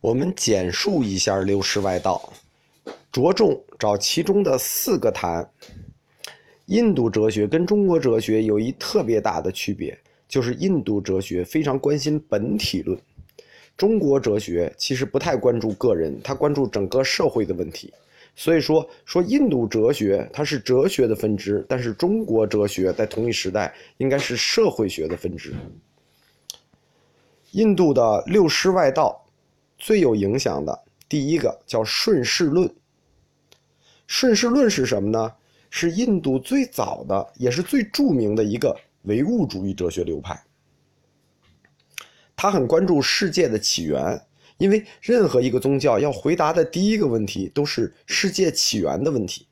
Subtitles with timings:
[0.00, 2.32] 我们简述一下六师外道，
[3.10, 5.50] 着重找其中的四个谈。
[6.66, 9.98] 印度哲学跟中国哲学有一特别大的区别，
[10.28, 12.96] 就是印度哲学非常关心本体论，
[13.76, 17.92] 中国哲学其实不太关注个人，他关注整个社会的问题。
[18.36, 25.52] 所以说，说印度哲学它是哲学的分支，但是中国哲学在同一时代应该是社会学的分支。
[27.50, 29.24] 印度的六师外道。
[29.78, 32.70] 最有影响的第一个叫顺势论。
[34.06, 35.32] 顺势论是什么呢？
[35.70, 40.42] 是印度最早的，也是最著名的一个唯物主义哲学流派。
[42.34, 44.18] 他很关注世界的起源，
[44.56, 49.46] 因为任何一个宗教要回答的第一个问题都是世界起源的问题。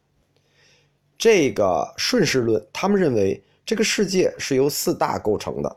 [1.18, 5.76] 这个顺势论，他们认为这个世界是由四大构成的，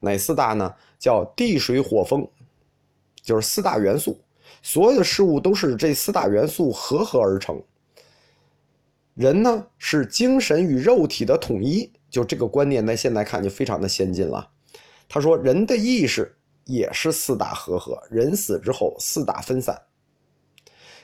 [0.00, 0.74] 哪四大呢？
[0.98, 2.28] 叫地水火风。
[3.28, 4.18] 就是四大元素，
[4.62, 7.62] 所有的事物都是这四大元素合合而成。
[9.12, 14.48] 人呢是精神与肉体的统一，就这个观念在现在看就非常的先进了。
[15.10, 16.34] 他说人的意识
[16.64, 19.78] 也是四大合合，人死之后四大分散。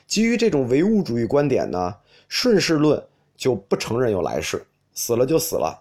[0.07, 1.95] 基于这种唯物主义观点呢，
[2.27, 3.03] 顺势论
[3.37, 4.65] 就不承认有来世，
[4.95, 5.79] 死了就死了，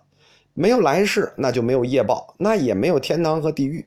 [0.53, 3.87] 没有来世那就没有业报，那也没有天堂和地狱。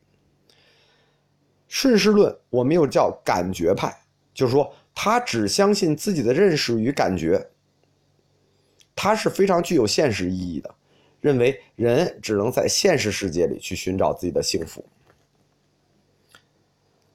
[1.67, 3.95] 顺势论，我们又叫感觉派，
[4.33, 7.49] 就是说他只相信自己的认识与感觉，
[8.95, 10.73] 他是非常具有现实意义的，
[11.19, 14.85] 认为人只能在现实世界里去寻找自己的幸福。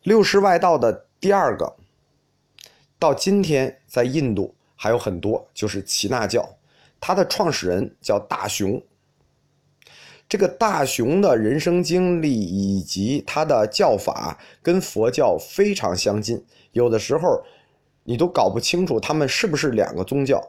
[0.03, 1.77] 六师外道的第二个，
[2.99, 6.57] 到今天在印度还有很多，就是耆那教，
[7.01, 8.83] 它的创始人叫大雄。
[10.33, 17.45] 这个大雄的人生经历以及他的教法跟佛教非常相近，有的时候
[18.03, 20.43] 你都搞不清楚他们是不是两个宗教。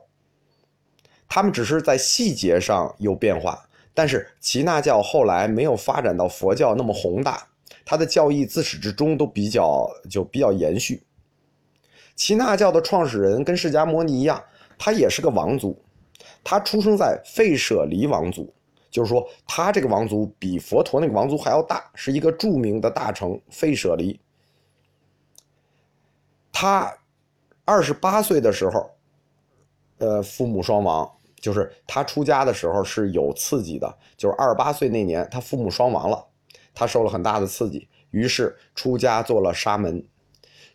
[1.28, 3.62] 他们只是在细节上有变化，
[3.94, 7.46] 但是耆那教后来没有发展到佛教那么宏大，
[7.84, 11.04] 它的教义自始至终都比较就比较延续。
[12.16, 14.42] 耆那教的创始人跟释迦摩尼一样，
[14.80, 15.78] 他也是个王族，
[16.42, 18.50] 他出生在吠舍离王族。
[18.94, 24.20] 就是说，他这个王族比佛陀那个王族还要大，是一个著名的大城费舍离。
[26.52, 26.96] 他
[27.66, 28.92] 二十八岁的时候，
[29.98, 31.12] 呃，父母双亡，
[31.42, 36.28] 就是他出家的时候是有刺激的，就是二十八岁那年他父母双亡了，
[36.76, 40.06] 他受了很大的刺激，于是出家做了沙门，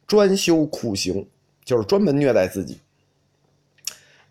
[0.09, 1.31] 专修苦行，
[1.65, 2.81] 就是专门虐待自己。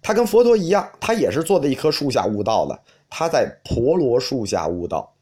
[0.01, 2.77] 他跟佛陀一样，他也是坐在一棵树下悟道的。
[3.09, 5.13] 他在婆罗树下悟道，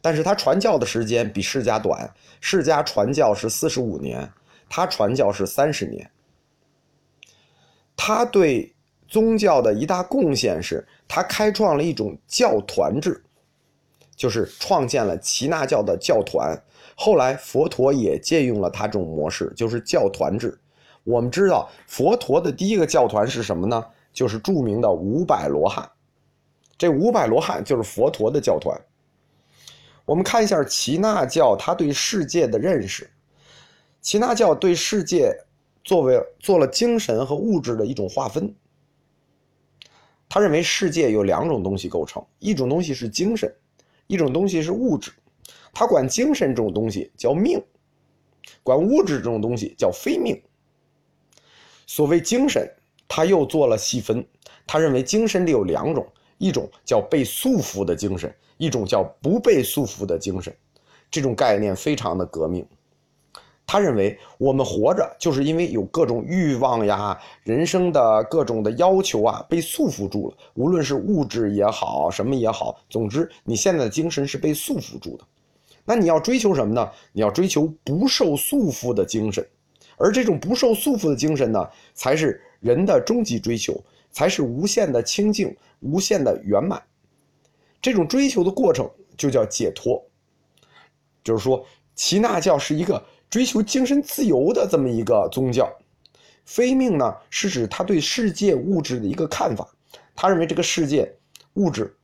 [0.00, 4.32] 但是他传教的时间比释迦短，释迦传教是四十五年，
[4.68, 6.10] 他传教是三十年。
[7.94, 8.74] 他对
[9.06, 13.22] 宗教的一大贡献是，他开创了一种教团制，
[14.16, 16.60] 就是创建了耆那教的教团。
[16.96, 20.58] 后来佛陀也借用了他这种模式，就是教团制。
[21.04, 23.84] 我们知道佛陀的第一个教团是什么呢？
[24.12, 25.88] 就是著名的五百罗汉。
[26.82, 28.76] 这五百罗汉就是佛陀的教团。
[30.04, 33.08] 我们看一下耆那教他对世界的认识。
[34.02, 35.32] 耆那教对世界
[35.84, 38.52] 作为做了精神和物质的一种划分。
[40.28, 43.54] 他认为世界有两种东西构成，一种东西是精神，
[44.08, 45.12] 一种东西是物质。
[45.72, 47.62] 他管精神这种东西叫命，
[48.64, 50.36] 管物质这种东西叫非命。
[51.86, 52.68] 所谓精神，
[53.06, 54.26] 他又做了细分。
[54.66, 56.04] 他认为精神里有两种。
[56.42, 60.52] 一种叫被束缚的精神，一种叫不被束缚的精神，
[61.08, 62.66] 这种概念非常的革命。
[63.64, 75.24] 他认为我们活着就是因为有各种欲望呀、人生的各种的要求啊被束缚住了，无论是物质也好，什么也好，总之你现在的精神是被束缚住的。
[75.84, 76.90] 那你要追求什么呢？
[77.12, 79.46] 你要追求不受束缚的精神，
[79.96, 81.64] 而这种不受束缚的精神呢，
[81.94, 83.80] 才是人的终极追求。
[84.12, 86.80] 才是无限的清净，无限的圆满。
[87.80, 90.00] 这种追求的过程就叫解脱。
[91.24, 91.66] 就是说，
[91.96, 95.68] 耆那教是一个追求精神自由的这么一个宗教。
[96.44, 99.68] 非命呢，是指他对世界物质的一个看法。
[100.14, 101.16] 他认为这个世界
[101.54, 101.96] 物质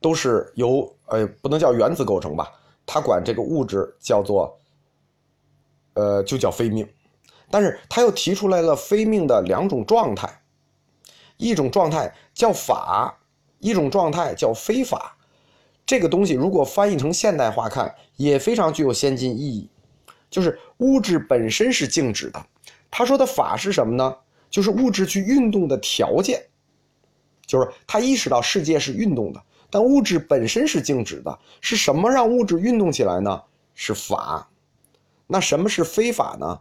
[0.00, 2.50] 都是由呃，不能叫原子构成吧？
[2.84, 4.58] 他管这个物质叫做，
[5.94, 6.88] 呃，就叫非命。
[7.52, 10.40] 但是他又提出来了非命的两种状态，
[11.36, 13.18] 一种状态叫法，
[13.58, 15.18] 一种状态叫非法。
[15.84, 19.68] 这个东西如果翻译成现代化看，也非常具有先进意义。
[20.30, 22.42] 就是物质本身是静止的。
[22.90, 24.16] 他说的法是什么呢？
[24.48, 26.42] 就是物质去运动的条件，
[27.44, 31.38] 就是他意识到世界是运动的，但物质本身是静止的。
[31.60, 33.42] 是什么让物质运动起来呢？
[33.74, 34.48] 是法。
[35.26, 36.60] 那什么是非法呢？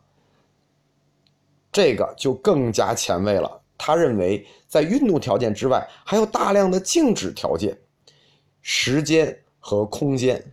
[1.72, 3.62] 这个就更加前卫了。
[3.78, 7.78] 他认为，在运动条件之外，还有大量的静止条件，
[8.62, 10.44] 时间和空间，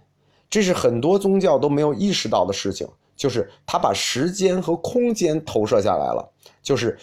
[0.48, 2.88] 这是很多宗教都没有意识到的事情。
[3.16, 6.32] 就是他把时间和空间投射下来了，
[6.62, 6.96] 就是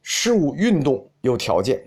[0.00, 1.84] 事物运动有条件，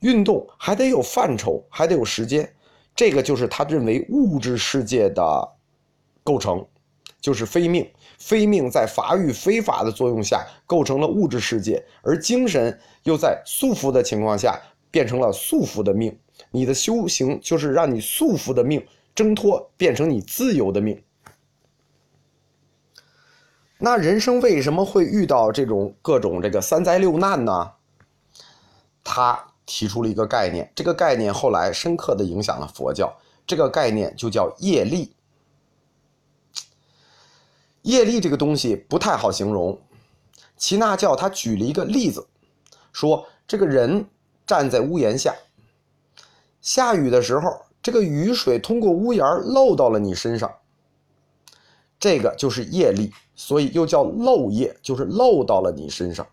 [0.00, 2.50] 运动还得有范畴，还得有时间。
[2.96, 5.48] 这个就是他认为物质世界的
[6.24, 6.66] 构成，
[7.20, 7.88] 就是非命。
[8.18, 14.60] 非命在法与非法的作用下构成了物质世界，而精神又在束缚的情况下
[14.90, 16.18] 变成了束缚的命。
[16.50, 18.84] 你的修行就是让你束缚的命
[19.14, 21.00] 挣脱，变成你自由的命。
[23.78, 27.72] 那人生为什么会遇到这种各种这个三灾六难呢？
[29.04, 33.16] 他提出了一个概念，这个概念后来深刻的影响了佛教。
[33.46, 35.12] 这个概念就叫业力。
[37.88, 39.80] 业力这个东西不太好形容。
[40.58, 42.26] 齐那教他举了一个例子，
[42.92, 44.04] 说这个人
[44.46, 45.34] 站在屋檐下，
[46.60, 50.52] 下雨的时候，这个雨水通过屋檐漏到了你身上。
[51.98, 56.26] 这个就是业力，所以又叫漏业，就是漏到了你身上。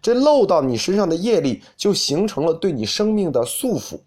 [0.00, 4.00] 这漏到你身上的业力，就形成了对你生命的束缚。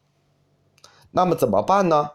[1.12, 2.12] 那么怎么办呢？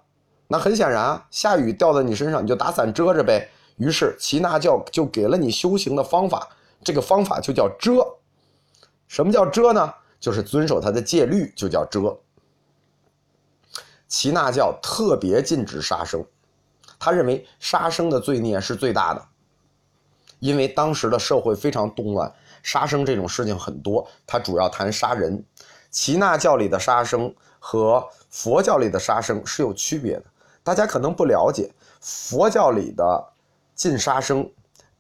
[0.49, 3.51] 那很显然，下雨掉在你身上，你就打伞遮着呗。
[3.77, 6.49] 于是耆那教就给了你修行的方法，
[6.85, 8.07] 这个方法就叫遮。
[9.09, 9.95] 什么叫遮呢？
[10.21, 12.17] 就是遵守他的戒律，就叫遮。
[14.09, 16.25] 耆那教特别禁止杀生。
[16.99, 19.27] 他认为杀生的罪孽是最大的，
[20.39, 22.31] 因为当时的社会非常动乱，
[22.63, 24.07] 杀生这种事情很多。
[24.27, 25.43] 他主要谈杀人，
[25.91, 30.25] 耆那教里的杀生和佛教里的杀生是有区别的。
[30.63, 33.30] 大家可能不了解，佛教里的
[33.81, 34.47] 禁杀生，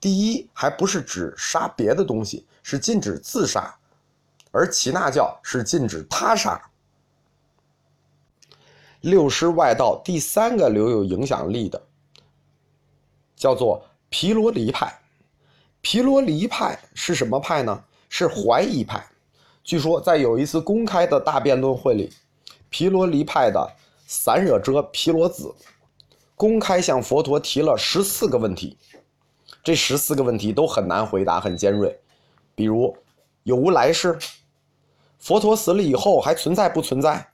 [0.01, 3.75] 第一还不是指杀别的东西，是禁止自杀，
[4.51, 6.59] 而耆那教是禁止他杀。
[9.03, 11.79] 六师外道第三个留有影响力的。
[13.37, 14.99] 叫做毗罗离派，
[15.83, 17.85] 毗罗离派是什么派呢？
[18.09, 19.07] 是怀疑派。
[19.63, 22.11] 据说在有一次公开的大辩论会里，
[22.71, 23.71] 毗罗离派的
[24.07, 25.55] 散惹遮毗罗子
[26.41, 28.79] 公开向佛陀提了十四个问题，
[29.63, 32.01] 这十四个问题都很难回答，很尖锐。
[32.55, 32.97] 比如
[33.43, 34.19] 有无来世？
[35.19, 37.29] 佛陀死了以后还存在不存在？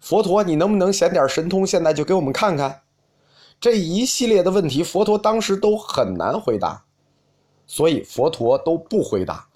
[0.00, 2.82] 佛陀，你能不能显点神通，现在就给我们看看？
[3.60, 6.84] 这一系列的问题，佛陀当时都很难回答，
[7.68, 9.46] 所以佛陀都不回答。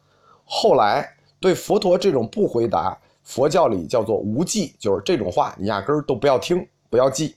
[0.44, 7.34] 后来对佛陀这种不回答，佛教里叫做无记，就是这种话你压根儿都不要听，不要记。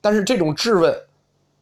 [0.00, 0.94] 但是这种质问，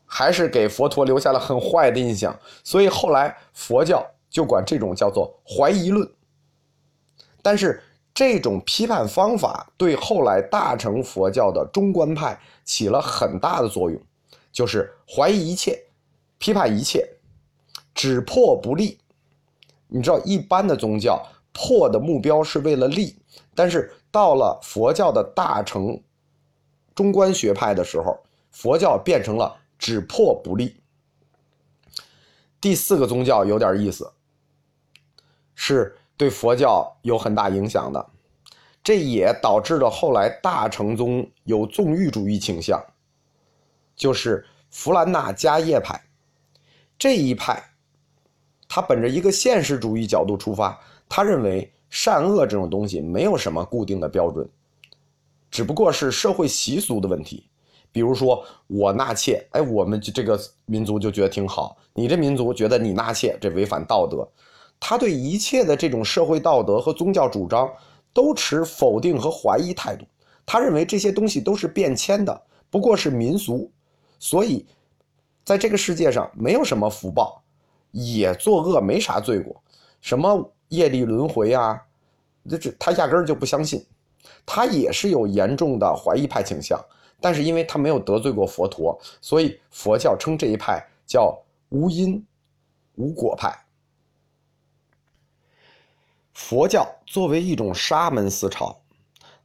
[0.05, 6.09] 还是给佛陀留下了很坏的印象，所以后来佛教就管这种叫做怀疑论。
[7.43, 7.83] 但是。
[8.19, 14.01] 这种批判方法对后来大乘佛教的中观派起了很大的作用，
[14.51, 15.79] 就是怀疑一切，
[16.39, 17.07] 批判一切，
[17.95, 18.97] 只破不立。
[19.87, 23.15] 你知道，一般的宗教破的目标是为了立，
[23.55, 26.03] 但是到了佛教的大乘
[26.95, 28.19] 中观学派的时候，
[28.57, 30.81] 佛教变成了只破不立。
[32.59, 34.11] 第四个宗教有点意思，
[35.55, 35.95] 是。
[36.19, 38.11] 对佛教有很大影响的，
[38.83, 42.83] 这也导致了后来大乘宗有纵欲主义倾向，
[43.95, 46.03] 就是弗兰纳迦叶派
[46.99, 47.63] 这一派，
[48.67, 54.49] 他本着一个现实主义角度出发，他认为善恶这种东西没有什么固定的标准，
[55.51, 57.47] 只不过是社会习俗的问题。
[57.93, 64.29] 比如说我纳妾，哎，我们这个民族就觉得挺好，你这民族觉得你纳妾这违反道德。
[64.79, 67.67] 他对一切的这种社会道德和宗教主张
[68.13, 70.05] 都持否定和怀疑态度。
[70.45, 73.71] 他认为这些东西都是变迁的，不过是民俗，
[74.19, 74.67] 所以
[75.45, 77.43] 在这个世界上没有什么福报，
[77.91, 79.61] 也作恶没啥罪过，
[80.01, 81.83] 什么业力轮回啊，
[82.49, 83.85] 这这他压根儿就不相信。
[84.45, 86.79] 他也是有严重的怀疑派倾向，
[87.21, 91.37] 但是因为他没有得罪过佛陀，所以佛教称这一派叫
[91.71, 92.25] 无因
[92.97, 93.65] 无果派。
[96.35, 98.79] 佛教作为一种沙门思潮，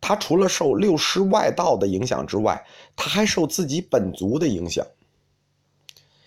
[0.01, 4.85] 它除了受六师外道的影响之外，它还受自己本族的影响。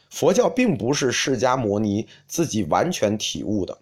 [0.09, 3.77] 佛教并不是释迦牟尼自己完全体悟的，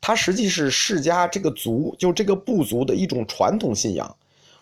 [0.00, 4.16] 它实际是释迦这个族就这个部族的一种传统信仰。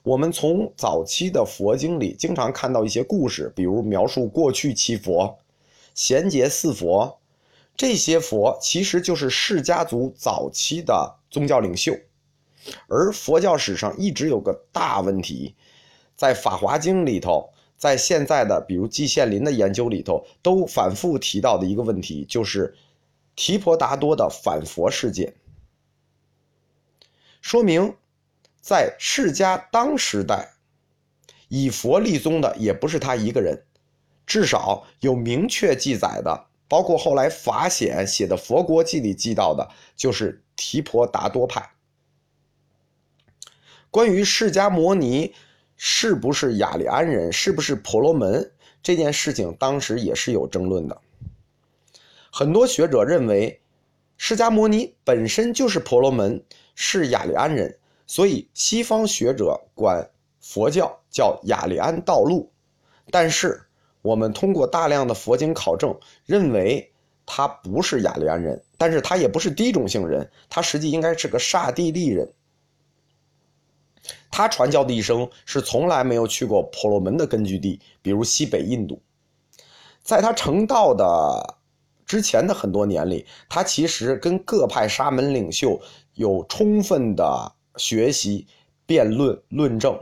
[0.07, 5.37] 我们从早期的佛经里经常看到一些故事，比如描述过去七佛、
[5.97, 7.19] 贤劫四佛，
[7.77, 11.93] 这些佛其实就是释迦族早期的宗教领袖。
[12.87, 15.57] 而佛教史上一直有个大问题，
[16.15, 17.51] 在《法华经》里头。
[17.77, 22.75] 在现在的比如季羡林的研究里头，都反复提到的一个问题，就是
[23.35, 25.35] 提婆达多的反佛事件。
[27.43, 27.95] 说明，
[28.67, 30.55] 在释迦当时代，
[31.47, 33.63] 以佛立宗的也不是他一个人，
[34.27, 41.71] 至少有明确记载的，包括后来法显写的《佛国记》里记到的，就是提婆达多派。
[43.93, 45.33] 关于释迦摩尼。
[45.79, 47.31] 是不是雅利安人？
[47.31, 48.51] 是不是婆罗门？
[48.83, 51.03] 这件事情当时也是有争论的。
[52.33, 53.61] 很多学者认为，
[54.17, 56.43] 释迦牟尼本身就是婆罗门，
[56.75, 60.11] 是雅利安人，所以西方学者管
[60.41, 62.51] 佛教叫雅利安道路。
[63.11, 63.63] 但是
[64.03, 66.93] 我们通过大量的佛经考证，认为
[67.25, 72.33] 他不是雅利安人，但是他也不是低种姓人，他实际应该是个刹帝利人。
[74.31, 79.01] 他传教的一生是从来没有去过婆罗门的根据地，比如西北印度。
[80.03, 81.59] 在他成道的
[82.05, 85.81] 之前的很多年里，他其实跟各派沙门领袖
[86.15, 88.47] 有充分的学习、
[88.85, 89.99] 辩论、论证，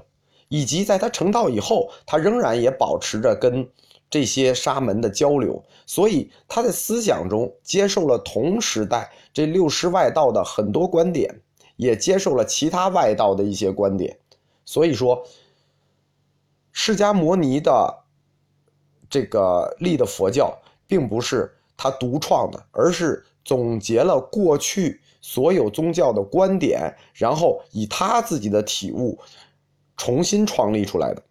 [0.48, 3.68] 以及在他成道以后，他仍然也保持着跟
[4.08, 5.62] 这些沙门的交流。
[5.86, 11.40] 所以他在思想中接受了同时代这六师外道的很多观点。
[11.76, 14.16] 也接受了其他外道的一些观点，
[14.64, 15.26] 所以说，
[16.70, 18.04] 释迦摩尼的
[19.10, 29.18] 这个立的佛教，并不是他独创的，而是总结了过去所有宗教的观点，然后以他自己的体悟
[29.96, 31.22] 重新创立出来的。